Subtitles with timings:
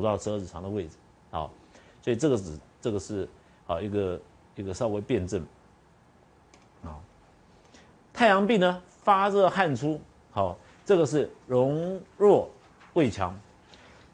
[0.00, 0.96] 五到十二指肠的位置，
[1.30, 1.50] 好，
[2.00, 3.28] 所以这个是这个是
[3.66, 4.20] 好一个
[4.56, 5.44] 一个稍微辩证，
[6.82, 6.96] 啊，
[8.12, 10.00] 太阳病呢发热汗出，
[10.30, 12.48] 好，这个是荣弱
[12.94, 13.38] 胃强，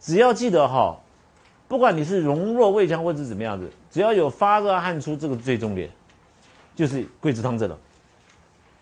[0.00, 0.98] 只要记得哈，
[1.68, 5.88] 不管你是荣弱胃强或者怎么样子，只要有发热汗出，这个最重点
[6.74, 7.78] 就是桂枝汤症了。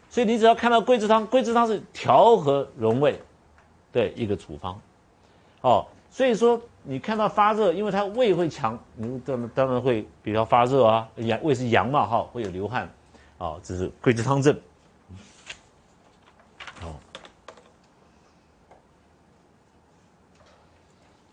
[0.09, 3.21] 所以你只要看到桂枝汤，桂枝汤是调和荣胃
[3.93, 4.81] 的一个处方，
[5.61, 12.89] 哦，所以说你看到发热，因为它胃会强，你当当然会比较发热啊，阳胃是阳嘛，哈，会有流汗，
[13.39, 14.57] 哦，这是桂枝汤症，
[16.83, 16.95] 哦，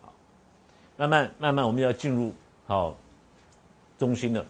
[0.01, 0.11] 好，
[0.97, 2.33] 慢慢慢慢我们要进入
[2.65, 2.97] 好
[3.99, 4.43] 中心了，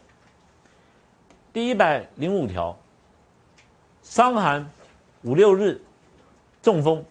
[1.52, 2.73] 第一百零五条。
[4.02, 4.67] 伤寒
[5.23, 5.81] 五六日，
[6.61, 7.03] 中风，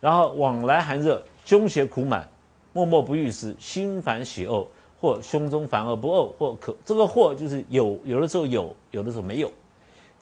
[0.00, 2.26] 然后往来寒热，胸胁苦满，
[2.72, 4.66] 默默不欲食，心烦喜恶，
[5.00, 9.52] 或胸中烦而不恶，或可这个或就是有有的时候有，有的时候没有。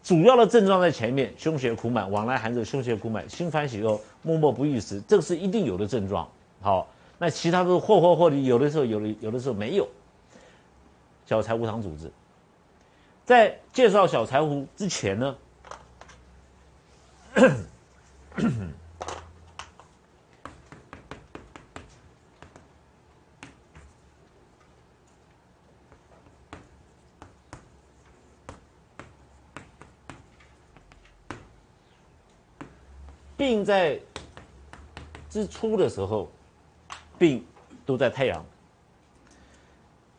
[0.03, 6.27] 主要的症状在前面，胸胁苦满，往来寒热，胸胁苦满，心烦喜恶，默默不欲食，这个是一定有的症状。
[6.61, 9.87] 好，那其他都是或或或的，有的时候有的有的时候没有。
[11.27, 12.11] 小柴胡汤主治，
[13.25, 15.37] 在介绍小柴胡之前呢。
[33.41, 33.99] 病在
[35.31, 36.29] 之初的时候，
[37.19, 37.43] 病
[37.87, 38.45] 都在太阳，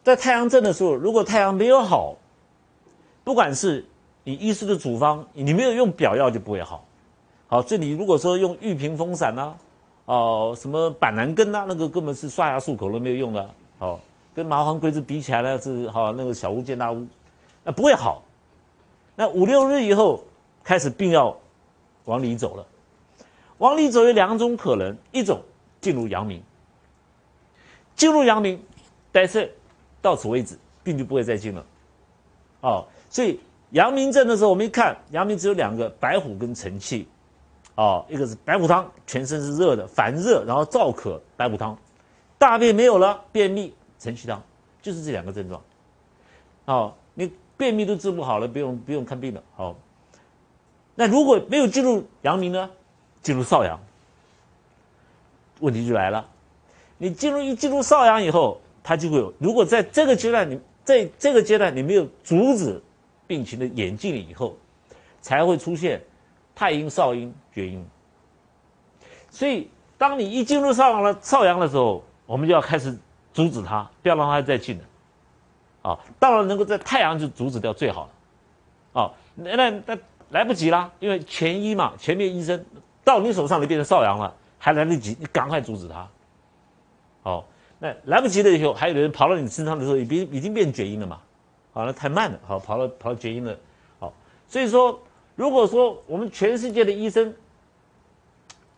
[0.03, 2.15] 在太阳症的时候，如果太阳没有好，
[3.23, 3.85] 不管是
[4.23, 6.83] 你医师的处方，你没有用表药就不会好。
[7.47, 9.53] 好，这里如果说用玉屏风散呐，
[10.05, 13.47] 哦，什么板蓝根呐，那个根本是刷牙漱口都没有用的。
[13.77, 13.99] 好，
[14.33, 17.05] 跟麻黄桂枝比起来呢，是好那个小巫见大巫，
[17.63, 18.23] 那不会好。
[19.15, 20.23] 那五六日以后
[20.63, 21.37] 开始病要
[22.05, 22.65] 往里走了，
[23.61, 25.39] 往里走有两种可能，一种
[25.79, 26.41] 进入阳明，
[27.95, 28.59] 进入阳明，
[29.11, 29.53] 但是
[30.01, 31.63] 到此为止，病就不会再进了。
[32.61, 33.39] 哦，所以
[33.69, 37.07] 阳明症的时候，我们一看阳明只有两个，白虎跟承气。
[37.75, 41.75] 哦，一个是白虎汤，全身是热的，烦热，然后燥渴，白虎汤；
[42.39, 44.41] 大便没有了，便秘，承气汤，
[44.81, 45.61] 就是这两个症状。
[46.65, 49.43] 哦，你便秘都治不好了，不用不用看病了。
[49.55, 49.75] 好，
[50.95, 52.67] 那如果没有进入阳明呢？
[53.21, 53.79] 进入少阳，
[55.59, 56.27] 问题就来了。
[56.97, 59.33] 你进入一进入少阳以后，它就会有。
[59.39, 62.81] 如果在这个阶段，你在这个阶段你没有阻止
[63.27, 64.57] 病情的演进以后，
[65.21, 66.01] 才会出现。
[66.53, 67.83] 太阴、少阴、厥阴，
[69.31, 69.67] 所以
[69.97, 72.95] 当你一进入少阳了、少阳的时候，我们就要开始
[73.33, 74.83] 阻止它，不要让它再进了。
[75.89, 79.01] 啊，当然能够在太阳就阻止掉最好了。
[79.01, 79.97] 啊，那那那
[80.29, 82.63] 来不及啦，因为前医嘛，前面医生
[83.03, 86.07] 到你手上你变成少阳了，还来得及，你赶快阻止它。
[87.23, 87.45] 好，
[87.79, 91.19] 那来不及了以后，还有人跑到你身上的时候，已经已经变厥阴了嘛？
[91.73, 93.57] 好，那太慢了，好，跑到跑到厥阴了。
[93.99, 94.13] 好，
[94.47, 94.99] 所以说。
[95.33, 97.33] 如果说我们全世界的医生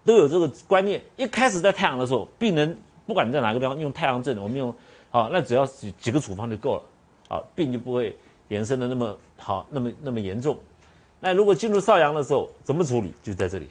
[0.05, 4.73] 都有这个观念，一开始在太阳的时候，病人不管在哪个地方用太阳症，我们用
[5.09, 6.83] 好，那只要几几个处方就够了，
[7.35, 8.15] 啊，病就不会
[8.49, 10.57] 延伸的那么好，那么那么严重。
[11.19, 13.11] 那如果进入少阳的时候，怎么处理？
[13.23, 13.67] 就在这里。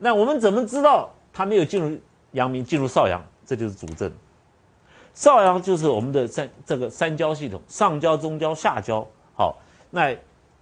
[0.00, 1.96] 那我们怎么知道他没有进入
[2.32, 3.22] 阳明，进入少阳？
[3.46, 4.10] 这就是主症。
[5.14, 9.06] 少阳就是我们的三这个三焦系统，上焦、中焦、下焦。
[9.36, 9.56] 好，
[9.90, 10.16] 那。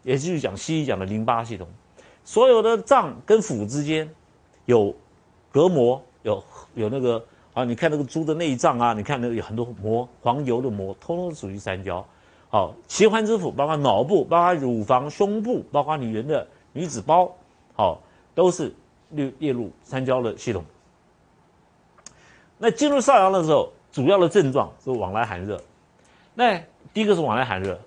[0.04, 1.66] 也就是讲西医讲的淋巴系统，
[2.24, 4.08] 所有的脏跟腑之间
[4.64, 4.94] 有
[5.52, 6.42] 隔膜，有
[6.74, 7.22] 有那个
[7.52, 12.02] 啊，你看那个猪的内脏啊，你看那个有很多膜，黄油的膜，通通属于三焦。
[12.48, 17.30] 好，奇环之腑包括脑部，包括乳房、胸部，包括女人的女子包，
[17.76, 18.00] 好，
[18.34, 18.72] 都是
[19.10, 20.64] 列列入三焦的系统。
[22.58, 25.60] 那进入少阳的时候，主要的症状是往来寒热。
[26.34, 26.58] 那
[26.92, 27.78] 第一个是往来寒热。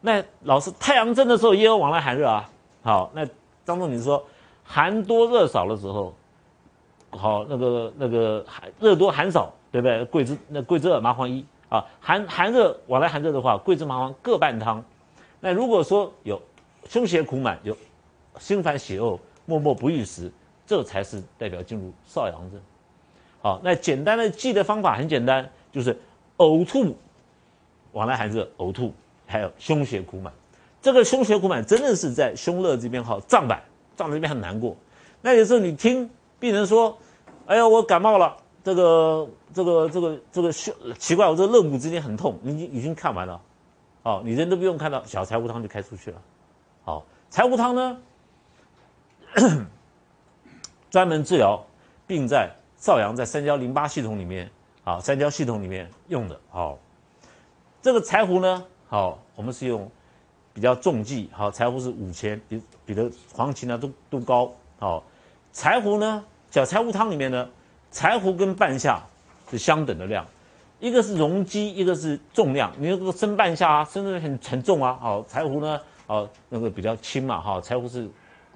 [0.00, 2.50] 那老师太阳症的时候也有往来寒热啊。
[2.82, 3.26] 好，那
[3.64, 4.24] 张仲景说
[4.64, 6.14] 寒多热少的时候，
[7.10, 10.04] 好那个那个寒热多寒少，对不对？
[10.04, 14.84] 桂枝那桂枝二麻黄一啊，寒寒热往来寒热的话，桂枝麻黄各半汤。
[15.40, 16.40] 那如果说有
[16.88, 17.76] 胸胁苦满，有
[18.38, 20.30] 心烦喜呕，默默不欲食，
[20.66, 22.60] 这才是代表进入少阳症。
[23.40, 25.96] 好，那简单的记的方法很简单，就是
[26.38, 26.96] 呕吐，
[27.92, 28.92] 往来寒热，呕吐。
[29.28, 30.32] 还有胸胁苦满，
[30.80, 33.60] 这个胸胁苦满真的是在胸肋这边哈胀满，
[33.96, 34.76] 胀这边很难过。
[35.20, 36.08] 那有时候你听
[36.38, 36.96] 病人说
[37.46, 43.40] ：“哎呀，我感冒了，这个这个这个这个胸奇怪，我这肋骨之间很痛，你已经看完了，
[44.04, 46.22] 哦，你人都不用看到，小柴胡汤就开出去了。
[46.84, 47.98] 好，柴胡汤呢，
[50.90, 51.62] 专门治疗
[52.06, 54.50] 病在少阳在三焦淋巴系统里面，
[54.84, 56.38] 啊，三焦系统里面用的。
[56.50, 56.78] 好，
[57.82, 59.90] 这个柴胡呢，好，我们是用
[60.52, 64.52] 比较重剂，好，柴胡是五千，比比的黄芪呢都都高。
[64.78, 65.02] 好，
[65.52, 67.48] 柴胡呢，小柴胡汤里面呢。
[67.92, 69.00] 柴胡跟半夏
[69.50, 70.26] 是相等的量，
[70.80, 72.70] 一个是容积，一个是重量。
[72.78, 74.98] 你那个生半夏啊，生的很沉重啊。
[75.00, 77.40] 好，柴胡呢，哦，那个比较轻嘛。
[77.40, 78.06] 哈，柴胡是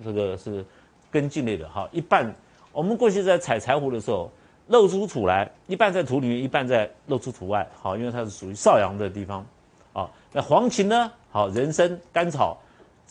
[0.05, 0.63] 这个是
[1.11, 1.69] 根茎类的。
[1.69, 2.33] 哈，一半
[2.73, 4.31] 我们过去在采柴胡的时候，
[4.69, 7.67] 露出土来，一半在土里面，一半在露出土外。
[7.81, 9.45] 好，因为它是属于少阳的地方。
[9.93, 11.13] 啊，那黄芩呢？
[11.31, 12.59] 好，人参、甘草，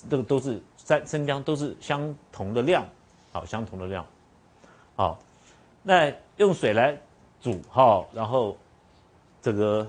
[0.09, 2.85] 这个都是三生姜都是相同的量。
[3.31, 4.05] 好，相同的量。
[4.95, 5.19] 好。
[5.81, 6.95] 那用水来
[7.41, 8.55] 煮哈，然后
[9.41, 9.87] 这个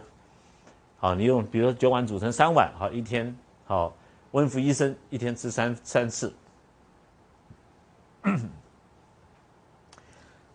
[0.99, 3.37] 好，你用比如说九碗煮成三碗，好一天
[3.67, 3.93] 好
[4.31, 6.33] 温服一升，一天吃三三次。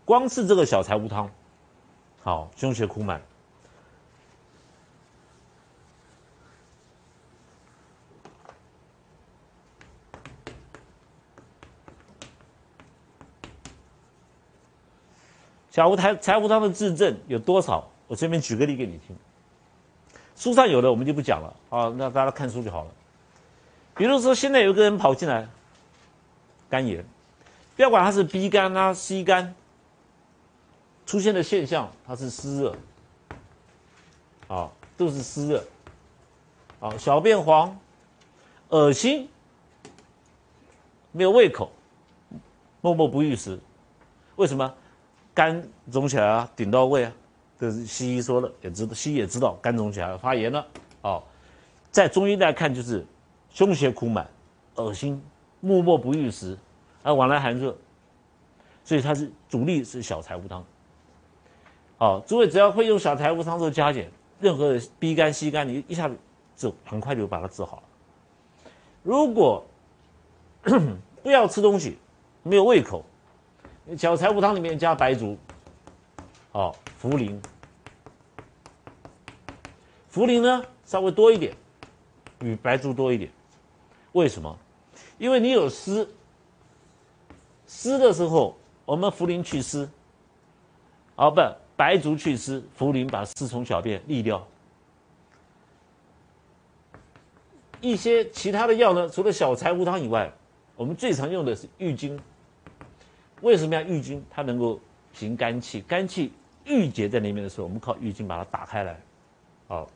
[0.05, 1.29] 光是这个小柴胡汤，
[2.21, 3.21] 好胸胁苦满。
[15.71, 17.89] 小胡台柴胡汤的治症有多少？
[18.07, 19.17] 我这边举个例给你听。
[20.37, 22.91] 书上有的我们就不讲了啊，那大家看书就好了。
[23.95, 25.47] 比如说，现在有个人跑进来，
[26.69, 27.05] 肝炎，
[27.75, 29.53] 不要管它是 B 肝啊、C 肝，
[31.05, 32.75] 出现的现象它是湿热，
[34.47, 35.63] 啊，都是湿热，
[36.79, 37.77] 啊，小便黄，
[38.69, 39.29] 恶心，
[41.11, 41.69] 没有胃口，
[42.79, 43.59] 默默不欲食，
[44.37, 44.73] 为什么？
[45.33, 45.61] 肝
[45.91, 47.11] 肿起来啊，顶到胃啊，
[47.59, 50.65] 这是西医说的，也知道西医也知道肝肿起来发炎了。
[51.01, 51.21] 哦，
[51.91, 53.05] 在中医来看就是
[53.49, 54.25] 胸胁苦满、
[54.75, 55.21] 恶心、
[55.59, 56.57] 默默不欲食，
[57.05, 57.77] 啊，往来寒热，
[58.83, 60.65] 所以它是主力是小柴胡汤。
[61.99, 66.17] 好，诸位只要会用小柴胡汤做加减，任何的 B 肝、C 肝，你一下子
[66.55, 67.83] 就很快就把它治好了。
[69.03, 69.63] 如果
[71.21, 71.99] 不要吃东西，
[72.41, 73.05] 没有胃口。
[73.95, 75.37] 小柴胡汤里面加白术，
[76.51, 77.39] 好茯苓，
[80.11, 81.55] 茯苓呢稍微多一点，
[82.39, 83.29] 比白术多一点。
[84.13, 84.57] 为什么？
[85.19, 86.09] 因为你有湿，
[87.67, 89.89] 湿的时候我们茯苓去湿，
[91.15, 91.41] 哦不，
[91.75, 94.45] 白术去湿，茯苓把湿从小便利掉。
[97.81, 100.31] 一些其他的药呢，除了小柴胡汤以外，
[100.75, 102.19] 我们最常用的是郁金。
[103.41, 104.23] 为什么要郁金？
[104.29, 104.79] 它能够
[105.13, 106.31] 行肝气，肝气
[106.63, 108.99] 郁结在那边的时候，我们靠郁金把它打开来。
[109.67, 109.87] 好，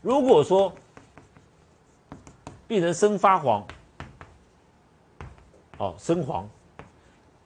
[0.00, 0.72] 如果说
[2.66, 3.66] 病人生发黄，
[5.82, 6.48] 哦，生黄，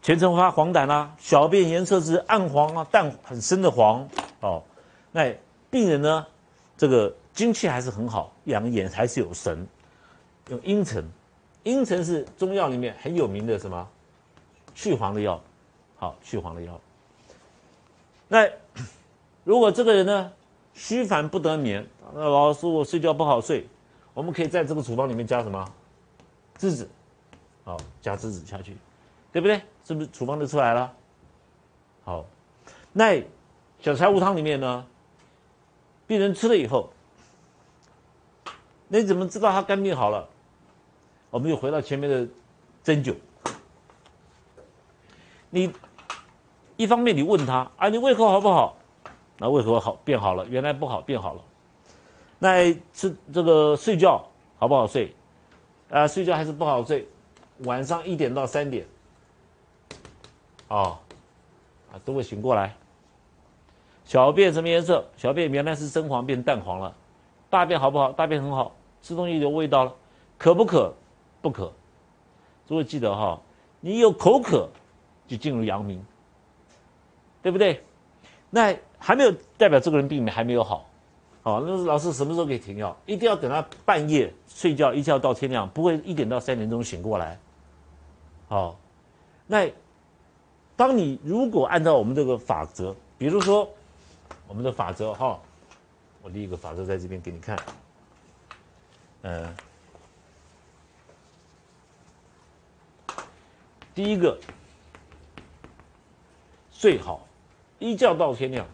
[0.02, 4.06] 全身发黄疸啦，小便颜色是暗黄啊，淡很深的黄，
[4.40, 4.62] 哦，
[5.10, 5.34] 那
[5.70, 6.26] 病人呢，
[6.76, 9.66] 这个精气还是很好，养眼还是有神，
[10.50, 11.02] 用茵陈，
[11.62, 13.88] 茵陈是中药里面很有名的什么？
[14.74, 15.40] 去黄的药，
[15.96, 16.78] 好，去黄的药。
[18.28, 18.46] 那
[19.44, 20.30] 如果这个人呢，
[20.74, 23.66] 虚烦不得眠，那老师我睡觉不好睡，
[24.12, 25.66] 我们可以在这个处方里面加什么？
[26.58, 26.86] 栀子，
[27.66, 28.76] 好，加栀子下去，
[29.32, 29.60] 对不对？
[29.84, 30.92] 是不是处方就出来了？
[32.04, 32.24] 好，
[32.92, 33.20] 那
[33.80, 34.86] 小柴胡汤里面呢，
[36.06, 36.90] 病人吃了以后，
[38.86, 40.28] 你怎么知道他肝病好了？
[41.30, 42.28] 我们又回到前面的
[42.84, 43.16] 针灸。
[45.50, 45.72] 你
[46.76, 48.76] 一方面你问他啊，你胃口好不好？
[49.38, 51.42] 那胃口好变好了，原来不好变好了。
[52.38, 54.24] 那吃这个睡觉
[54.56, 55.12] 好不好睡？
[55.90, 57.08] 啊，睡觉还是不好睡，
[57.64, 58.86] 晚上一点到三点，
[60.68, 60.98] 哦，
[61.92, 62.74] 啊都会醒过来。
[64.04, 65.04] 小便什么颜色？
[65.16, 66.94] 小便原来是深黄变淡黄了。
[67.48, 68.12] 大便好不好？
[68.12, 69.94] 大便很好，吃东西有味道了。
[70.38, 70.94] 渴不渴？
[71.40, 71.72] 不渴。
[72.68, 73.40] 诸位记得哈，
[73.80, 74.68] 你有口渴。
[75.28, 76.00] 就进入阳明，
[77.42, 77.82] 对不对？
[78.48, 80.88] 那还没有代表这个人病还没有好，
[81.42, 82.96] 好，那老师什么时候可以停药？
[83.06, 87.36] 一定要等他半夜睡觉，一觉到天亮，不会一点到三点钟醒过来。
[88.48, 88.78] 好，
[89.46, 89.70] 那
[90.76, 93.68] 当你如果按照我们这个法则，比如说
[94.46, 95.40] 我们的法则哈，
[96.22, 97.58] 我立一个法则在这边给你看，
[99.22, 99.54] 嗯，
[103.94, 104.38] 第一个。
[106.78, 107.26] 睡好，
[107.78, 108.66] 一觉到天亮，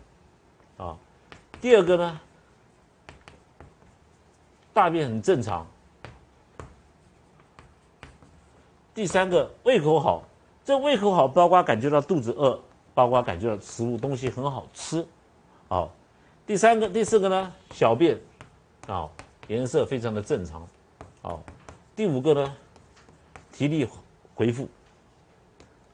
[0.77, 0.99] 啊，
[1.61, 2.21] 第二个呢，
[4.75, 5.65] 大便很正常，
[8.95, 10.23] 第三个胃口好，
[10.65, 12.61] 这胃口好包括感觉到肚子饿，
[12.95, 15.07] 包括感觉到食物东西很好吃，
[15.69, 15.91] 好，
[16.47, 18.19] 第三个第四个呢，小便，
[18.87, 19.09] 啊，
[19.49, 20.67] 颜色非常的正常，
[21.23, 21.43] 好，
[21.97, 22.57] 第五个呢，
[23.53, 23.89] 体力
[24.35, 24.69] 恢复，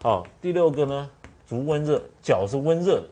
[0.02, 1.10] 好，第六个呢。
[1.48, 3.08] 足温热，脚是温热的，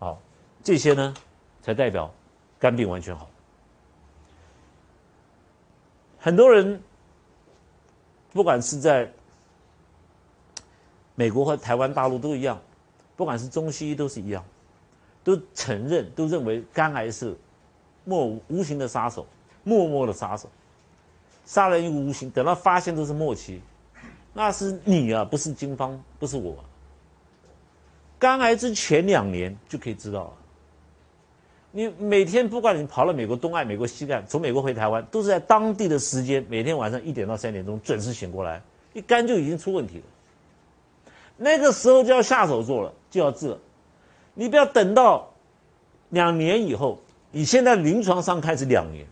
[0.00, 0.20] 好，
[0.60, 1.14] 这些呢
[1.62, 2.12] 才代表
[2.58, 3.30] 肝病完全好。
[6.18, 6.82] 很多人
[8.32, 9.10] 不管是在
[11.14, 12.60] 美国和台湾大陆都一样，
[13.16, 14.44] 不管是中西医都是一样，
[15.22, 17.36] 都承认都认为肝癌是
[18.04, 19.26] 默无形的杀手，
[19.64, 20.48] 默默的杀手，
[21.44, 23.60] 杀人于无形，等到发现都是末期，
[24.32, 26.56] 那是你啊，不是金方，不是我。
[28.18, 30.32] 肝癌之前两年就可以知道了。
[31.72, 38.60] 你每天不管你跑了美国东岸、美国西岸，从美国回台湾，都是在当地的时间，每天晚上一点到三点钟准时醒过来，
[38.92, 40.04] 一肝就已经出问题了。
[41.36, 43.58] 那个时候就要下手做了，就要治了。
[44.34, 45.32] 你不要等到
[46.08, 46.98] 两年以后，
[47.30, 49.06] 你现在临床上开始两年，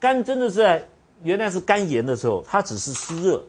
[0.00, 0.86] 肝真的是在
[1.22, 3.44] 原来是肝炎的时候，它只是湿热，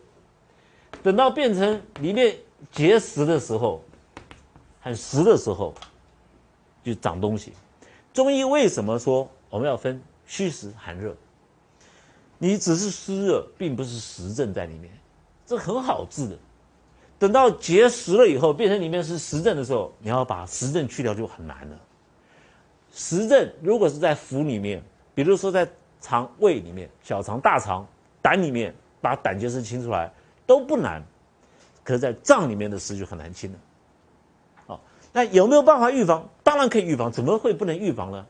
[1.01, 2.35] 等到变成里面
[2.71, 3.81] 结石的时候。
[4.81, 5.73] 很实的时候，
[6.83, 7.51] 就长东西。
[8.15, 11.13] 中医为什么说我们要分虚实寒热？
[12.37, 14.89] 你只是湿热，并不是实症在里面，
[15.45, 16.37] 这很好治的。
[17.19, 21.77] 等到结石了以后，变成里面是实症的时候，你要把实症去掉就很难了。
[22.93, 24.81] 实症如果是在腑里面，
[25.13, 25.69] 比如说在
[25.99, 27.85] 肠胃里面、小肠、大肠、
[28.21, 30.09] 胆里面，把胆结石清出来
[30.47, 31.03] 都不难，
[31.83, 33.59] 可是在脏里面的石就很难清了。
[35.11, 36.29] 那有没有办法预防？
[36.55, 38.25] 当然可以预防，怎么会不能预防呢？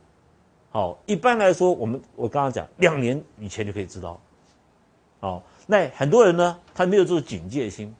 [0.71, 4.19] 好，一般来说，我们我刚刚讲，两年以前就可以知道。
[5.19, 7.95] 好，那很多人呢，他没有这个警戒心，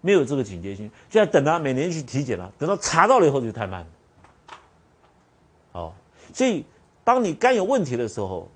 [0.00, 3.86] 没有这个警戒心，就要等他每年去体检了，等到查到了以后就太慢了。
[5.70, 5.94] 好，
[6.32, 6.66] 所以
[7.04, 8.48] 当你肝有问题的时候，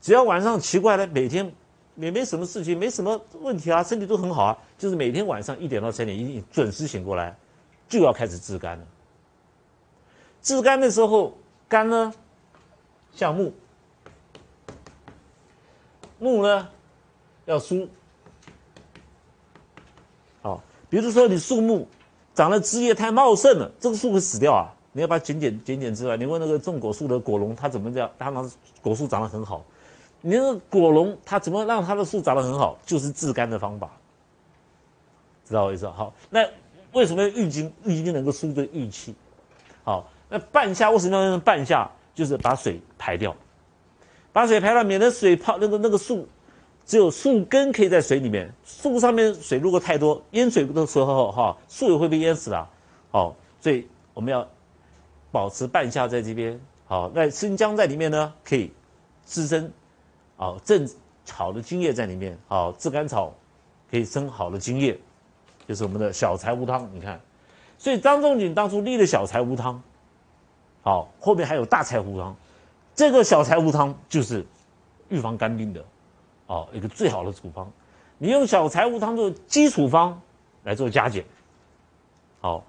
[0.00, 1.52] 只要晚上奇怪了，每天
[1.96, 7.36] 也没什么事情，没什么问题啊，身体都很好啊，就是每天晚上一点到三点一定准时醒过来，
[7.88, 8.86] 就要开始治肝了。
[10.44, 11.32] 治肝的时候，
[11.66, 12.12] 肝呢
[13.12, 13.50] 像木，
[16.18, 16.68] 木呢
[17.46, 17.88] 要疏。
[20.42, 21.88] 好，比如说你树木
[22.34, 24.68] 长的枝叶太茂盛了，这个树会死掉啊！
[24.92, 26.14] 你要把它剪剪剪剪枝来。
[26.18, 28.10] 你问那个种果树的果农，他怎么这样？
[28.18, 29.64] 他让果树长得很好。
[30.20, 32.78] 你那个果农他怎么让他的树长得很好？
[32.84, 33.90] 就是治肝的方法，
[35.46, 35.88] 知道我意思？
[35.88, 36.46] 好，那
[36.92, 37.72] 为什么要郁金？
[37.84, 39.14] 郁金能够疏这郁气，
[39.84, 40.06] 好。
[40.28, 41.90] 那半夏为什么要用半夏？
[42.14, 43.34] 就是把水排掉，
[44.32, 46.28] 把水排掉，免得水泡那个那个树，
[46.86, 48.48] 只有树根可以在水里面。
[48.64, 52.68] 树上面水如果太多，淹水的时候哈，树也会被淹死的。
[53.10, 54.48] 好，所以我们要
[55.32, 56.60] 保持半夏在这边。
[56.86, 58.72] 好，那生姜在里面呢，可以
[59.24, 59.68] 滋生
[60.36, 60.88] 好正
[61.28, 62.38] 好的精液在里面。
[62.46, 63.34] 好，炙甘草
[63.90, 64.96] 可以生好的精液，
[65.66, 66.88] 就是我们的小柴胡汤。
[66.94, 67.20] 你看，
[67.76, 69.82] 所以张仲景当初立了小柴胡汤。
[70.84, 72.36] 好，后面还有大柴胡汤，
[72.94, 74.44] 这个小柴胡汤就是
[75.08, 75.82] 预防肝病的，
[76.46, 77.72] 哦，一个最好的处方。
[78.18, 80.20] 你用小柴胡汤做基础方
[80.62, 81.24] 来做加减。
[82.42, 82.62] 好，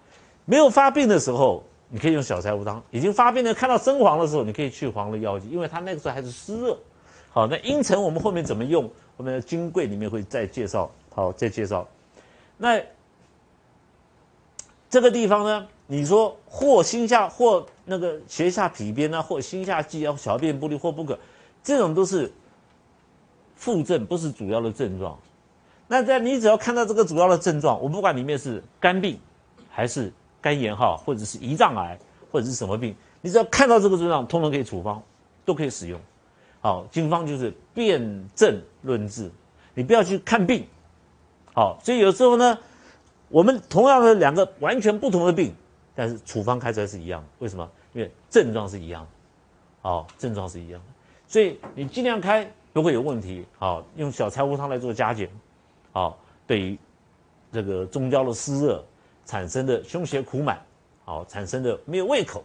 [0.46, 6.78] 没有发病的时候，你可以用小柴胡汤；已经发病了，看到生黄的时候，你可以去黄的药剂，因为它那个时候还是湿热。
[7.32, 8.90] 好，那茵陈我们后面怎么用？
[9.18, 10.90] 我们的金匮里面会再介绍。
[11.14, 11.86] 好，再介绍。
[12.58, 12.82] 那
[14.90, 15.68] 这个地方呢？
[15.88, 21.18] 你说或心下或那个胁下痞边啊，或心下悸啊，小便不利或不可，
[21.64, 22.32] 这种都是
[23.56, 25.18] 副症，不是主要的症状。
[25.88, 29.20] 那在你只要看到这个主要的症状，我不管里面是肝病，
[29.70, 30.12] 还是
[30.42, 31.98] 肝炎哈，或者是胰脏癌，
[32.32, 35.00] 或者是什么病，你只要看到这个症状，通通可以处方，
[35.46, 36.00] 都可以使用。
[36.62, 39.30] 好，经方就是辨证论治，
[39.76, 40.66] 你不要去看病。
[41.54, 42.58] 好，所以有时候呢，
[43.30, 45.54] 我们同样的两个完全不同的病。
[45.96, 47.72] 但是处方开出来是一样，为什么？
[47.94, 50.88] 因为症状是一样的，哦，症状是一样的，
[51.26, 53.46] 所以你尽量开不会有问题。
[53.58, 55.30] 好，用小柴胡汤来做加减，
[55.94, 56.78] 好，对于
[57.54, 58.84] 这个中焦的湿热
[59.26, 60.62] 产生的胸胁苦满，
[61.06, 62.44] 好，产生的没有胃口，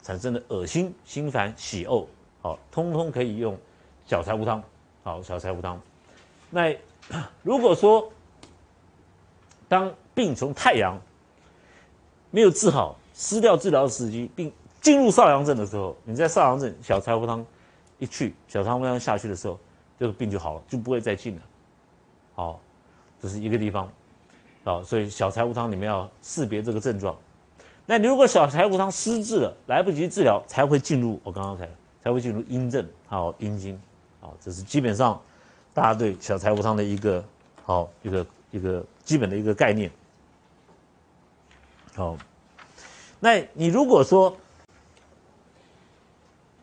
[0.00, 2.06] 产生的恶心、心烦、喜呕，
[2.40, 3.58] 好，通通可以用
[4.06, 4.62] 小柴胡汤。
[5.02, 5.80] 好，小柴胡汤。
[6.50, 6.72] 那
[7.42, 8.08] 如果说
[9.66, 10.96] 当病从太阳。
[12.34, 17.46] 没有治好，失掉治疗的时机，并进入少阳症的时候，你在少阳症小柴胡汤
[18.00, 19.56] 一去，小柴胡汤下去的时候，
[20.00, 21.42] 这个病就好了，就不会再进了。
[22.34, 22.60] 好，
[23.22, 23.88] 这是一个地方。
[24.64, 27.16] 好，所以小柴胡汤里面要识别这个症状。
[27.86, 31.70] 那你如果小柴胡汤失治了，来不及治疗，才会进入我刚刚才
[32.02, 33.80] 才会进入阴症，好阴经，
[34.20, 35.22] 好，这是基本上
[35.72, 37.24] 大家对小柴胡汤的一个
[37.62, 39.88] 好一个一个基本的一个概念。
[41.96, 42.16] 好，
[43.20, 44.36] 那你如果说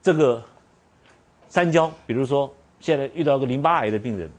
[0.03, 0.43] 这个
[1.47, 4.29] 三焦，比如说现在遇到个淋巴癌的病人，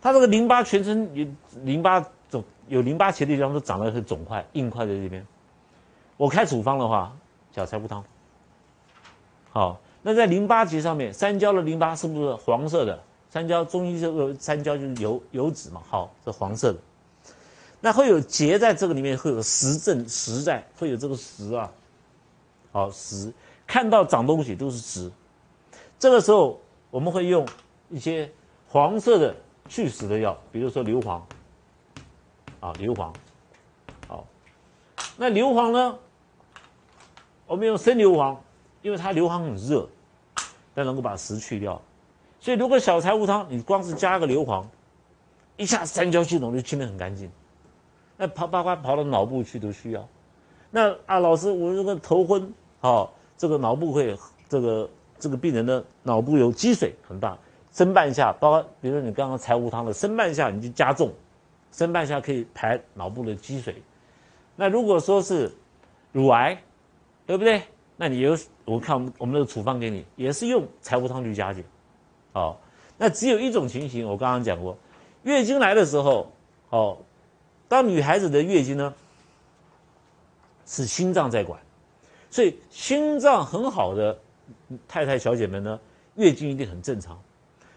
[0.00, 1.26] 他这个淋巴全身有
[1.62, 5.26] 淋巴肿有淋巴结的地方都长得很肿块硬块在这边。
[6.18, 7.16] 我开处方的话，
[7.50, 8.04] 小柴胡汤。
[9.52, 13.02] 好，那在淋巴结上面，三焦的淋巴是不是黄色的？
[13.30, 16.78] 三焦中医这个三焦就是油油脂嘛，好，是黄色的。
[17.80, 21.72] 那会有结在这个里面，会有实症实在，会有这个实啊，
[22.72, 23.32] 好实，
[23.66, 25.10] 看到长东西都是实。
[25.98, 26.60] 这个时候
[26.90, 27.46] 我们会用
[27.88, 28.30] 一些
[28.68, 29.34] 黄色的
[29.68, 31.20] 去实的药，比如说硫磺，
[32.60, 33.12] 啊硫磺，
[34.06, 34.26] 好，
[35.16, 35.98] 那硫磺呢？
[37.46, 38.36] 我们用生硫磺，
[38.82, 39.88] 因为它硫磺很热，
[40.74, 41.80] 但能够把实去掉。
[42.38, 44.64] 所以如果小柴胡汤，你光是加个硫磺，
[45.56, 47.30] 一下三焦系统就清得很干净。
[48.20, 50.06] 那跑八卦跑到脑部去都需要。
[50.70, 54.14] 那啊，老师，我这个头昏，好，这个脑部会
[54.46, 57.38] 这个这个病人的脑部有积水很大，
[57.72, 61.10] 生半夏，包括比如说你刚刚柴胡汤的生半夏，你就加重，
[61.72, 63.82] 生半夏可以排脑部的积水。
[64.54, 65.50] 那如果说是
[66.12, 66.56] 乳癌。
[67.26, 67.62] 对不对？
[67.96, 71.64] 那你有我看我们我们的处方给你，也是用柴胡汤去加减，
[72.32, 72.56] 哦，
[72.98, 74.76] 那只有一种情形，我刚刚讲过，
[75.22, 76.32] 月经来的时候，
[76.70, 76.98] 哦，
[77.70, 78.92] 当女孩子的月经呢，
[80.66, 81.60] 是心脏在管，
[82.28, 84.18] 所以心脏很好的
[84.88, 85.78] 太太小姐们呢，
[86.16, 87.16] 月经一定很正常，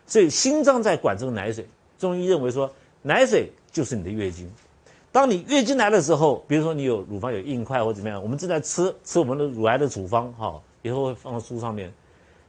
[0.08, 1.68] 所以心脏在管这个奶水，
[2.00, 4.52] 中医认为说奶水就是你的月经。
[5.12, 11.94] 当你月经来的时候，比如说你有乳房有硬块或怎么样，我们正在吃吃我们的乳癌的处方，哈，以后会放到书上面。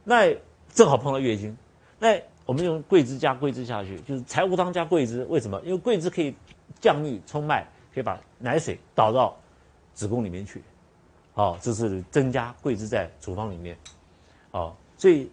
[0.03, 0.35] 那
[0.73, 1.55] 正好碰到月经，
[1.99, 5.23] 那我们用桂枝加桂枝下去，就是柴胡汤加桂枝。
[5.25, 5.61] 为什么？
[5.63, 6.33] 因为桂枝可以
[6.79, 9.37] 降逆冲脉，可以把奶水导到
[9.93, 10.63] 子宫里面去，
[11.33, 13.77] 好，这是增加桂枝在处方里面，
[14.51, 15.29] 好，所以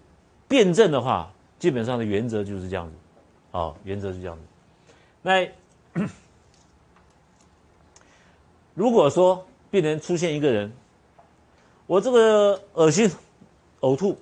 [0.49, 2.95] 辩证的话，基本上的原则就是这样子，
[3.51, 4.43] 好，原则是这样子。
[5.23, 5.49] 那。
[8.75, 10.73] 如果说病人出现一个人，
[11.87, 13.13] 我这个恶心、
[13.81, 14.17] 呕吐，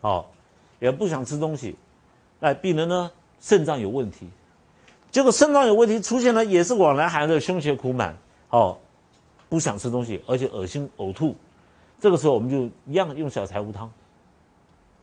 [0.00, 0.32] 好，
[0.80, 1.76] 也不想吃东西，
[2.40, 4.30] 那病人呢肾脏有问题，
[5.12, 8.16] 结果肾脏有问题出现了，也是往来寒热、胸胁苦满，
[8.48, 8.80] 好，
[9.50, 11.36] 不想吃东西，而且恶心呕吐，
[12.00, 13.92] 这个时候我们就一样用小柴胡汤，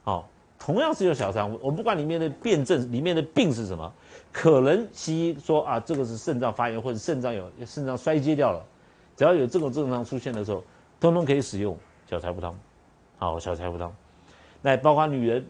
[0.04, 3.94] 好，同样是用小柴胡，我不管里面的辩证，里面的病是什么，
[4.34, 8.66] 可能西医说啊，这个是肾脏发炎或者肾脏有肾脏衰竭掉了。
[9.16, 10.64] 只要有这种症状出现的时候，
[11.00, 11.78] 通通可以使用
[12.10, 12.58] 小柴胡汤，
[13.20, 13.94] 好，小柴胡汤。
[14.62, 15.46] 那包括女人，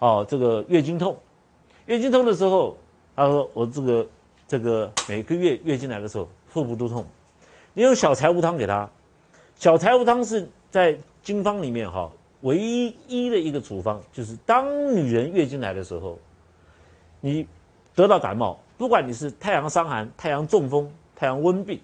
[0.00, 1.16] 哦，这个月经痛，
[1.86, 2.76] 月经痛的时候，
[3.14, 4.06] 他说我这个
[4.46, 7.06] 这个每个月月经来的时候腹部都痛，
[7.74, 8.88] 你用小柴胡汤给他。
[9.56, 16.18] 小柴胡汤是在经方里面哈唯一的一个处方，就是当女人月经来的时候，
[17.20, 17.46] 你
[17.94, 21.80] 得到感冒，不管你是太阳伤寒、太阳中风、太阳温病，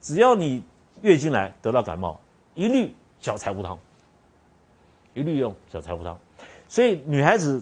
[0.00, 0.62] 只要你。
[1.00, 2.20] 月经来得到感冒，
[2.54, 3.76] 一律小柴胡汤，
[5.14, 6.16] 一律用小柴胡汤。
[6.68, 7.60] 所以女孩子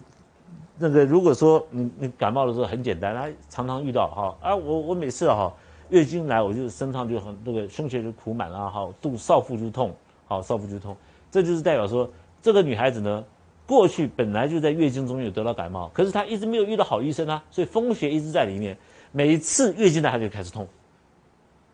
[0.78, 5.52] 那个如果说你你感冒的时候很简单，她常常遇到哈啊我我每次哈
[5.88, 9.94] 月经来我就身上就很那个胸胁就苦满了哈肚少腹就痛
[10.26, 10.96] 好少腹就痛，
[11.30, 12.10] 这就是代表说
[12.42, 13.24] 这个女孩子呢
[13.66, 18.76] 过去本来就在月经中有得到感冒，可是她一直没有遇到好医生啊，所以风邪一直在里面，
[19.12, 20.66] 每次月经来她就开始痛，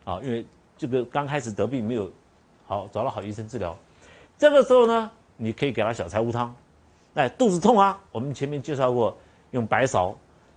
[0.04, 0.44] 啊因为。
[0.78, 2.10] 这个刚开始得病没有
[2.66, 3.74] 好找了好医生治疗，
[4.36, 6.54] 这个时候呢，你可以给她小柴胡汤。
[7.16, 9.16] 哎，肚子痛啊，我们前面介绍过
[9.50, 10.14] 用白芍，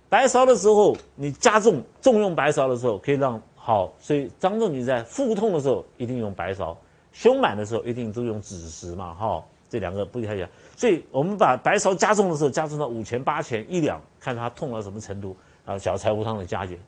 [0.08, 6.76] 白芍的时候你加重重用白芍的时候可以让好，所以张仲景在腹痛的时候一定用白芍，
[7.12, 10.48] 胸满的时候一定都用枳实嘛，哈，这两个不太一样。
[10.76, 16.78] 所以我们把白芍加重的时候加重到五钱八钱一两，看他痛到什么程度啊，小柴胡汤的加减，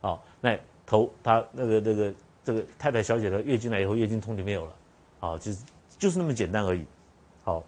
[0.00, 2.12] 啊，那头他那个那个。
[2.42, 4.72] 这个太太小姐的月经来以后，月经痛就没有了，
[5.20, 5.64] 好，就是
[5.98, 6.82] 就是那么简单而已，
[7.44, 7.62] 好，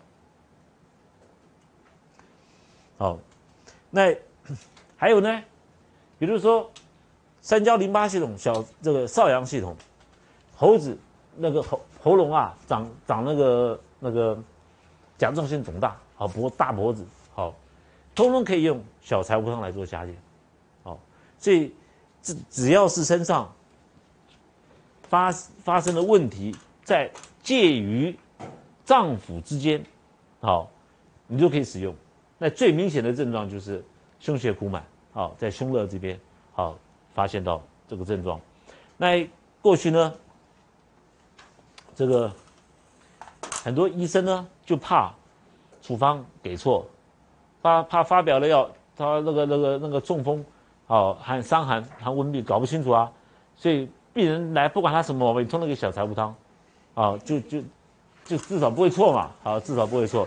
[3.02, 3.18] 好，
[3.90, 4.14] 那
[4.96, 5.42] 还有呢，
[6.20, 6.70] 比如说
[7.40, 9.76] 三焦淋巴系统、小这个少阳系统，
[10.54, 10.96] 猴子
[11.34, 14.38] 那个喉喉咙啊长长那个那个
[15.18, 17.52] 甲状腺肿大，好脖大脖子，好，
[18.14, 20.16] 通通可以用小柴胡汤来做加减，
[20.84, 20.96] 好，
[21.40, 21.74] 所以
[22.22, 23.52] 只只要是身上
[25.08, 27.10] 发发生的问题，在
[27.42, 28.16] 介于
[28.84, 29.84] 脏腑之间，
[30.40, 30.70] 好，
[31.26, 31.92] 你就可以使用。
[32.42, 33.80] 那最明显的症状就是
[34.18, 36.18] 胸胁苦满，好，在胸肋这边，
[36.54, 36.76] 好，
[37.14, 38.40] 发现到这个症状。
[38.96, 39.24] 那
[39.60, 40.12] 过去呢，
[41.94, 42.28] 这个
[43.62, 45.14] 很多医生呢就怕
[45.82, 46.84] 处方给错，
[47.62, 50.44] 怕怕发表了药，他那个那个那个中风，
[50.88, 53.08] 好含伤寒含温病搞不清楚啊，
[53.54, 56.34] 所以病人来不管他什么毛病，通通给小柴胡汤，
[56.94, 57.62] 啊，就就
[58.24, 60.26] 就至少不会错嘛，好，至少不会错，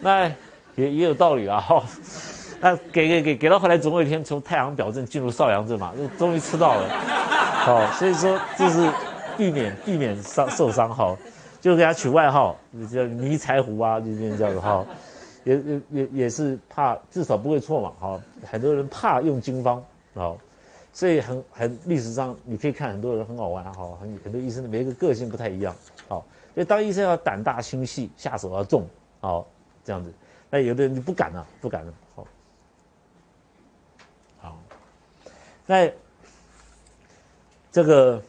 [0.00, 0.28] 那
[0.74, 1.82] 也也有道理啊，哈，
[2.60, 6.88] 那给给给给到后来总有一天从太阳表症进入少阳症嘛，就终于吃到了，
[7.64, 8.90] 好，所以说这是
[9.36, 10.88] 避免避免伤受伤。
[10.94, 11.16] 哈，
[11.60, 12.56] 就给他取外号
[12.90, 14.60] 叫迷柴胡啊，就这样子。
[14.60, 14.84] 哈，
[15.44, 19.82] 也也也也是怕至少不会错嘛，好，很多人怕用经方，
[20.14, 20.36] 好。
[20.94, 25.74] 所以很很历史上你可以看很多人很好玩哈，很很多医生的每一个个性不太一样，
[26.06, 28.86] 好，所以当医生要胆大心细，下手要重，
[29.22, 29.46] 好
[29.82, 30.12] 这样子，
[30.52, 32.26] 那有的人就不敢了，不敢了，好，
[34.38, 34.62] 好，
[35.64, 35.90] 那
[37.70, 38.22] 这个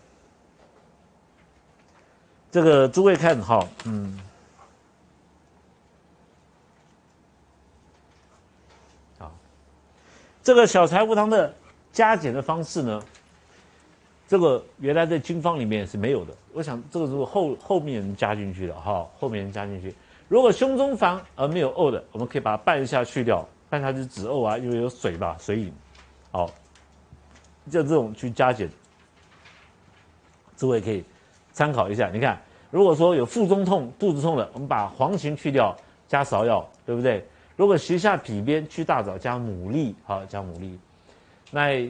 [2.50, 4.18] 这个诸位看哈，嗯，
[9.20, 9.30] 好，
[10.42, 11.54] 这个小柴胡汤的。
[11.92, 13.00] 加减的方式呢？
[14.28, 16.36] 这个原来在经方里面是没有的。
[16.52, 19.94] 我想这个是后后面人加进去的哈，后面人加进去。
[20.34, 25.72] 如果胸中烦而没有呕的，我们可以把它半夏去掉，半夏是止呕啊，因为有水吧，水饮。
[26.32, 26.50] 好，
[27.70, 28.68] 就这种去加减，
[30.58, 31.06] 诸位可以
[31.52, 32.10] 参考一下。
[32.10, 32.42] 你看，
[32.72, 37.24] 如果说有腹中痛、肚子痛的，我们把黄芩去掉，加芍药，对不对？
[37.56, 40.76] 如果胁下脾边，去大枣，加牡蛎，好，加牡蛎。
[41.52, 41.88] 那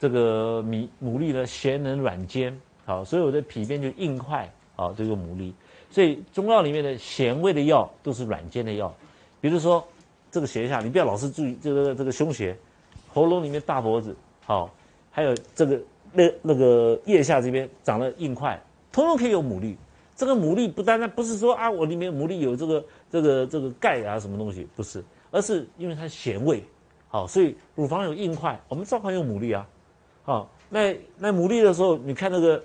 [0.00, 5.52] 这个米牡蛎呢，咸能软坚，好，所以我的脾边就硬块，好，这个牡蛎。
[5.94, 8.92] 所以中药里面的咸味的药都是软坚的药，
[9.40, 9.86] 比如说
[10.28, 12.56] 这个斜下，你不要老是注意这个这个胸胁，
[13.12, 14.12] 喉咙里面大脖子，
[14.44, 14.68] 好，
[15.12, 15.80] 还有这个
[16.12, 19.76] 那那个腋下这边长了硬块，通通可以有牡蛎。
[20.16, 26.60] 这个牡蛎不单单不是说啊，我里面牡蛎有这个这个这个钙啊什么东西，不是，而是因为它咸味。
[27.06, 29.64] 好，所以乳房有硬块，我们照常用牡蛎啊。
[30.24, 32.60] 好，那那牡蛎的时候，你看那个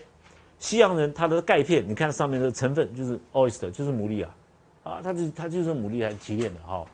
[0.60, 4.36] 西洋人他的钙片，你看上面的成分就是 oyster，就是牡蛎啊。
[4.84, 6.86] 啊，它就它就是牡蛎来提炼的哈。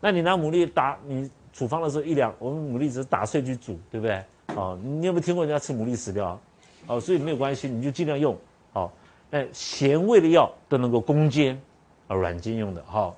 [0.00, 4.22] 那你拿牡蛎打你处方的时候一两，我们牡蛎只是打碎去煮，对不对？
[4.54, 6.40] 哦，你有没有听过人家吃牡蛎死掉啊？
[6.88, 8.36] 哦，所以没有关系，你就尽量用。
[8.72, 8.92] 好，
[9.30, 11.60] 那咸味的药都能够攻坚，
[12.08, 13.14] 啊，软坚用的哈。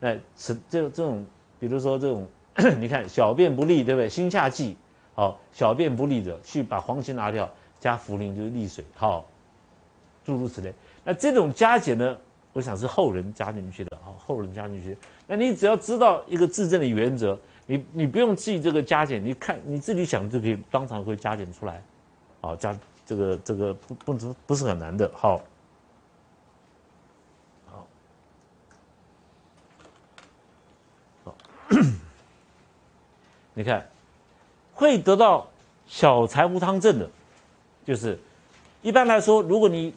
[0.00, 1.26] 那吃这这种，
[1.58, 2.26] 比如说这种。
[2.78, 4.08] 你看小便不利，对不对？
[4.08, 4.76] 心下悸，
[5.16, 7.50] 好，小便不利者去把黄芪拿掉，
[7.84, 9.26] 加茯苓就是利水，好，
[10.24, 10.72] 诸如此类。
[11.04, 12.16] 那这种加减呢，
[12.54, 14.96] 我想是后人加进去的，好，后人加进去。
[15.26, 21.82] 那你只要知道一个治症的原则，你你不用记这个加减，你看你自己想就可以当场会加减出来，
[22.40, 25.42] 好，加这个这个不不不不是很难的，好，
[27.66, 27.86] 好，
[31.24, 31.34] 好。
[33.52, 33.86] 你看，
[34.72, 35.46] 会得到
[35.86, 37.10] 小柴胡汤症的，
[37.84, 38.18] 就是
[38.82, 39.92] 一般来说，如果你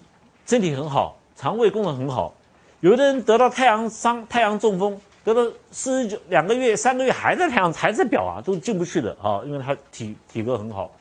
[0.46, 2.34] 身体很好，肠胃功能很好，
[2.82, 10.92] 有的人得到太阳伤、太阳中风，得到四十九两个月、三个月还在太阳还在表啊，都进不去的啊，因为他体体格很好。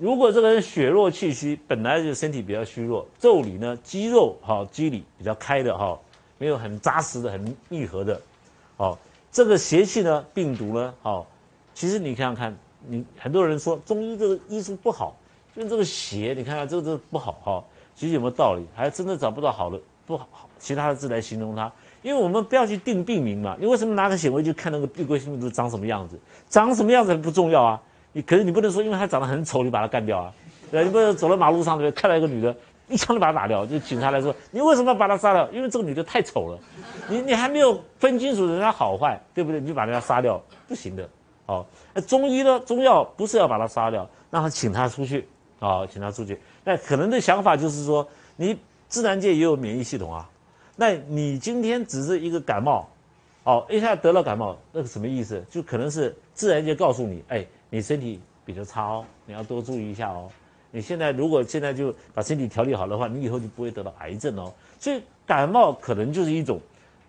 [0.00, 5.98] 如果这个人血弱气虚，本来就身体比较虚弱，腠理呢肌肉哈肌理比较开的哈，
[6.38, 8.20] 没有很扎实的、很密合的，
[8.76, 8.98] 好。
[9.32, 11.26] 这个邪气呢，病毒呢，好，
[11.74, 15.16] 其实你看看，你很多人说中医这个医术不好，
[15.54, 18.64] 因为这个邪，你看看这个这不好哈，其实有没有道理？
[18.74, 21.70] 还真的找不到好的不好其他的字来形容它，
[22.02, 23.56] 因为我们不要去定病名嘛。
[23.58, 26.18] 你为什么拿个显微镜看那个闭归性病毒长什么样子？
[26.48, 27.80] 长什么样子不重要啊，
[28.12, 30.32] 你可是你不能说因为它长得很丑，你把它干掉啊，
[30.70, 32.54] 对你不能走到马路上对看到一个女的。
[32.86, 35.50] 一枪就把他打掉，就警察来说：“你为什么要把他杀掉？
[35.50, 36.58] 因为这个女的太丑了，
[37.08, 39.58] 你你还没有分清楚人家好坏，对不对？
[39.58, 41.08] 你就把人家杀掉，不行的。
[41.46, 42.58] 哦，那中医呢？
[42.60, 45.28] 中药不是要把他杀掉，让他请他出去，
[45.60, 46.38] 啊，请他出去。
[46.64, 50.28] 那可能的想法就是说，你自然界也有免疫系统啊。
[50.76, 52.88] 那你今天只是一个感冒，
[53.44, 55.44] 哦，一下得了感冒，那个什么意思？
[55.50, 60.30] 就可能是自然界告诉你，哎，你身体比较差哦，你要多注意一下哦。”
[60.72, 64.52] 你现在如果现在就把身体调理好的话，你以后就不会得到癌症哦。
[64.80, 66.58] 所以感冒可能就是一种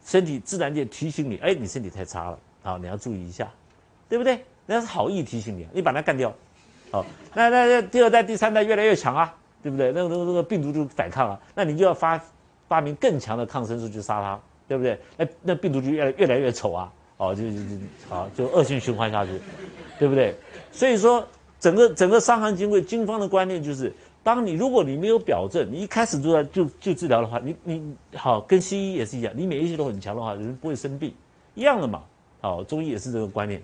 [0.06, 3.52] 身体自然界提醒你，哎，你身体太差了，好，你要注意一下，
[4.08, 4.44] 对不对？
[4.68, 6.34] 那是好意提醒你，你把它干掉，
[6.90, 9.92] 好，那那那第二代、第三代越来越强啊，对不对？
[9.92, 12.20] 那个那个那个病毒就反抗了，那你就要发
[12.68, 15.00] 发明更强的抗生素去杀它，对不对？
[15.18, 17.62] 那那病毒就越来越来越丑啊，哦，就就就
[18.10, 19.40] 好，就恶性循环下去，
[20.00, 20.36] 对不对？
[20.72, 21.24] 所以说，
[21.60, 31.14] 整个整个《伤寒经》会经方的观念就是，当你如果你没有表症，你一开始就在就就治疗的话，你你好跟西医也是一样，你免疫系统很强的话，人不会生病，
[31.54, 32.02] 一样的嘛。
[32.42, 33.62] 好，中医也是这个观念。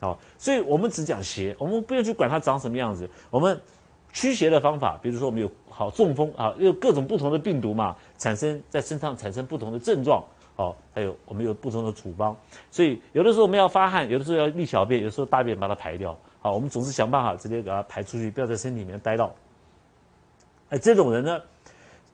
[0.00, 3.08] 好，所以我们只讲邪，我们不要去管它长什么样子。
[3.28, 3.60] 我们
[4.12, 10.24] 驱邪的方法，比如说我们有好中风啊，有各种不同的病毒嘛，产生在身上产生不同的症状。
[10.56, 12.34] 好，还有我们有不同的处方。
[12.70, 16.16] 所以有的时候我们要发汗，有的时候要利小便，有时候大便把它排掉。
[16.40, 19.30] 好，我们总是想办法直接给它排出去，不要在身体里面待到。
[20.70, 21.40] 哎，这种人呢，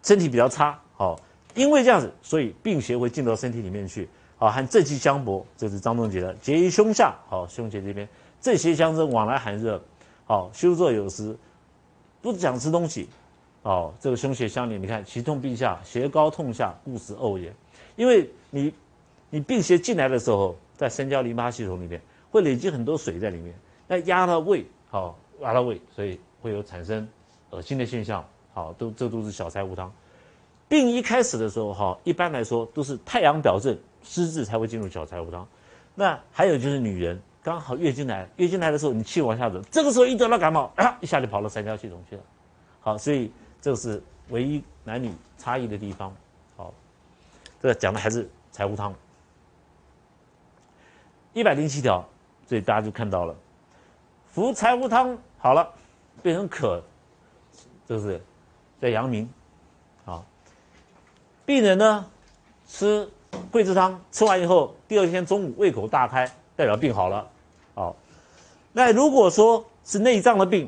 [0.02, 0.76] 身体比较差。
[0.96, 1.16] 好，
[1.54, 4.08] 因为这样子，所以病邪会进到身体里面去。
[4.38, 7.14] 好，和正气相搏，这是张仲景的结于胸下。
[7.28, 8.06] 好，胸胁这边
[8.40, 9.80] 正邪相争，往来寒热。
[10.26, 11.34] 好，休作有时，
[12.20, 13.08] 不讲吃东西。
[13.62, 17.52] 好，这个胸胁相连，你看其痛病下，胁高痛下，故使呕也。
[17.96, 18.72] 因为你，
[19.30, 23.54] 你病邪进来的时候，在三焦淋巴系统里面会累积很多水在里面，
[23.88, 27.08] 那压到胃，好压到胃，所以会有产生
[27.50, 28.22] 恶心的现象。
[28.52, 29.90] 好，都这都是小柴胡汤。
[30.68, 33.76] 病一开始的时候，哈，一般来说都是太阳表症。
[34.06, 35.46] 湿滞才会进入小柴胡汤，
[35.96, 42.22] 那还有就是女人刚好月经来，月经来的时候你气往下走，这个时候一得到感冒，啊， 一下就跑到三焦系统去了。
[42.80, 46.14] 好，所以这是唯一男女差异的地方。
[46.56, 46.72] 好，
[47.60, 48.94] 这讲的还是柴胡汤。
[51.32, 52.02] 一百零七条，
[52.46, 53.34] 所以大家就看到了，
[54.32, 55.68] 服柴胡汤好了，
[56.22, 56.80] 变成渴，
[57.86, 58.20] 这是
[58.80, 59.28] 在阳明。
[60.04, 60.24] 好，
[61.44, 62.08] 病人呢
[62.68, 63.10] 吃。
[63.50, 67.26] 桂枝汤吃完以后，第二天中午胃口大开，代表病好了。
[67.74, 67.96] 好，
[68.72, 70.66] 那如果说是内脏的病，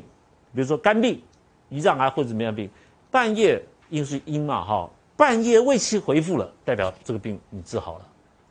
[0.53, 1.21] 比如说肝病、
[1.69, 2.69] 胰脏癌或者怎么样病，
[3.11, 8.05] 半夜因是阴嘛哈，半夜胃气恢复了，代表这个病你治好了。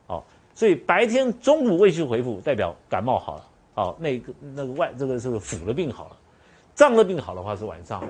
[0.07, 3.45] 好，所以白天中午胃气恢复，代表感冒好了。
[3.73, 6.17] 好，那个那个外这个这个腑的病好了，
[6.73, 8.01] 脏的病好的话是晚上。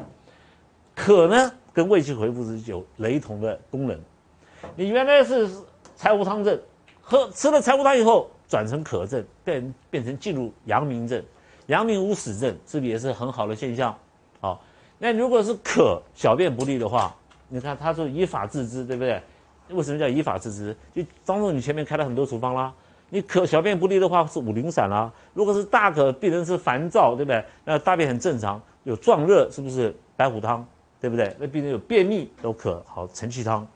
[0.93, 3.99] 可呢跟胃气恢复是有雷同的功能。
[4.75, 5.49] 你原来是。
[5.99, 6.57] 柴胡汤症，
[7.01, 11.21] 喝吃了柴胡汤以后转成渴症，变变成进入阳明症，
[11.65, 13.93] 阳明无死症，是不是也是很好的现象？
[14.39, 14.61] 好，
[14.97, 17.13] 那如果是渴小便不利的话，
[17.49, 19.21] 你看他说以法治之，对不对？
[19.71, 20.73] 为什么叫以法治之？
[20.95, 22.73] 就当中你前面开了很多处方啦，
[23.09, 27.43] 你渴小便不利的话是五苓散啦，如果是大渴病人是烦躁，对不对？
[27.65, 30.65] 那大便很正常，有壮热，是不是白虎汤？
[31.01, 31.35] 对不对？
[31.37, 33.67] 那病人有便秘都可好承气汤。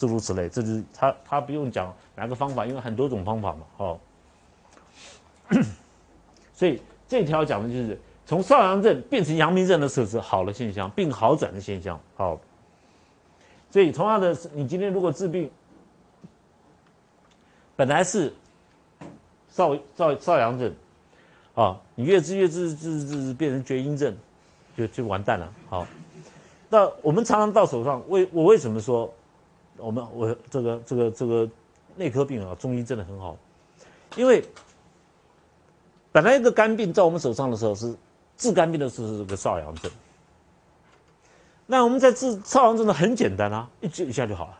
[0.00, 4.00] 诸如此类，这就是他他不用讲哪个方法，因为很多种方法嘛，哦。
[6.54, 12.40] 所以这条讲的就是从少阳症变成阳明症的时候是好的现象，病好转的现象，好。
[13.70, 15.50] 所以同样的，你今天如果治病，
[17.76, 18.32] 本来是
[19.50, 20.74] 少少少阳症，
[21.54, 24.16] 啊，你越治越治治治变成厥阴症，
[24.74, 25.86] 就就完蛋了，好。
[26.70, 29.12] 那我们常常到手上，为我为什么说？
[29.80, 31.48] 我们我这个这个这个
[31.96, 33.36] 内科病啊，中医真的很好，
[34.16, 34.44] 因为
[36.12, 37.94] 本来一个肝病在我们手上的时候是
[38.36, 39.90] 治肝病的时候是这个少阳症，
[41.66, 44.58] 那我们在治少阳症的很简单啊，一治一下就好了。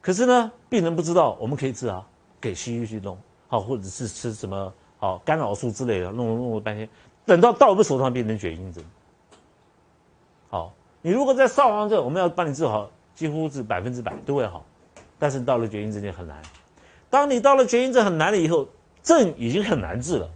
[0.00, 2.06] 可是呢，病人不知道我们可以治啊，
[2.40, 3.16] 给西医去弄
[3.48, 6.88] 好，或者是吃什么好干扰素之类的，弄弄了半天，
[7.24, 8.82] 等到到我们手上变成厥阴症。
[10.50, 12.90] 好，你如果在少阳症，我们要帮你治好。
[13.14, 14.64] 几乎是百分之百都会好，
[15.18, 16.42] 但是到了绝阴症就很难。
[17.10, 18.66] 当你到了绝阴症很难了以后，
[19.02, 20.30] 症已经很难治了，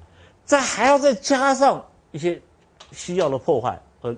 [0.45, 2.41] 再还要再加上一些
[2.93, 4.15] 西药的破坏和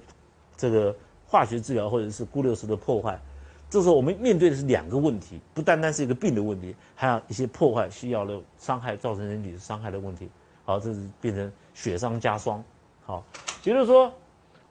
[0.56, 0.94] 这个
[1.26, 3.16] 化学治疗或者是钴六石的破坏，
[3.70, 10.28] 这时候我们面对的是两个问题，不单单是一个病的问题，还有一些破坏西药的伤害造成人体伤害的问题。
[10.64, 12.62] 好，这是变成雪上加霜。
[13.06, 13.24] 好，
[13.62, 14.12] 比如说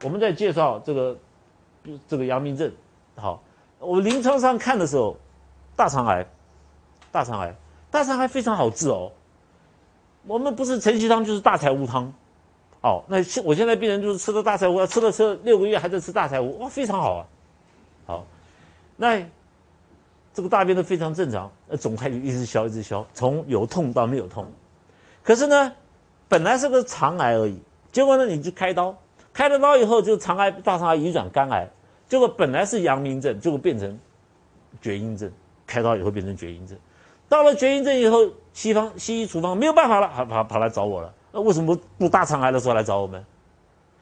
[0.04, 1.18] 我们在介绍这个
[2.06, 2.70] 这个阳明症，
[3.16, 3.42] 好。
[3.80, 5.16] 我临床上看的时候，
[5.76, 6.26] 大肠癌，
[7.12, 7.56] 大肠癌，
[7.92, 9.12] 大肠癌非常好治哦。
[10.26, 12.12] 我们不是承气汤就是大柴胡汤，
[12.82, 17.26] 哦，那现我现在病人就是吃了大柴胡，吃了吃了六个月还在吃大柴胡，哇，非常好啊。
[18.06, 18.26] 好，
[18.98, 19.24] 那
[20.34, 24.46] 这个大便都非常正常，那肿块就一直消一直消，从有痛到没有痛。
[25.24, 25.72] 可是呢，
[26.28, 27.62] 本来是个肠癌而已，
[27.92, 28.96] 结果呢你就开刀，
[29.32, 31.70] 开了刀以后就肠癌大肠癌移转肝癌，
[32.08, 34.00] 结果本来是阳明症，结果变成
[34.82, 35.32] 厥阴症，
[35.66, 36.78] 开刀以后变成厥阴症，
[37.28, 41.14] 到了厥阴症以后，西方西医处方没有办法了，跑跑跑来找我了。
[41.32, 43.24] 那为什么不大肠癌的时候来找我们？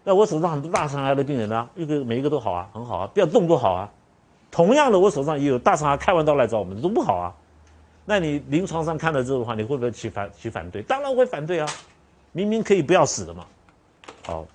[0.03, 3.91] 那我手上很多大肠癌的病人啊，一个每一个都好啊，很好啊，不要动都好啊。
[4.51, 7.33] 同样的，我手上也有大肠癌开完刀来找我们，都不好啊。
[8.05, 10.83] 那你临床上看了之后的话，你会不会起反起反对？
[10.83, 11.67] 当然会反对啊，
[12.33, 13.45] 明明可以不要死的嘛。
[14.23, 14.33] 好。
[14.33, 14.45] 好，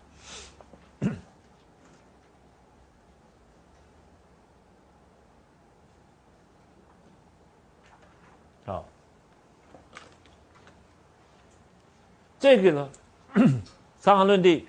[12.40, 12.90] 这个呢，
[14.00, 14.66] 《伤寒论》第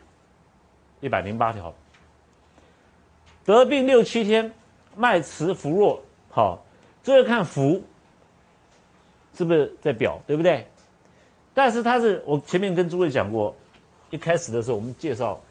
[1.00, 1.74] 一百零八条，
[3.46, 4.54] 得病六七天，
[4.98, 6.66] 脉迟浮弱，好，
[7.02, 7.82] 这个看浮，
[9.34, 10.68] 是不是在表，对不对？
[11.54, 13.56] 但是它是我前面跟诸位讲过，
[14.10, 15.42] 一开始的时候我们介绍